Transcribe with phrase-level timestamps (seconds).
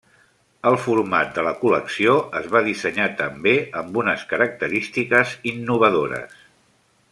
[0.69, 6.37] El format de la col·lecció es va dissenyar també amb unes característiques innovadores.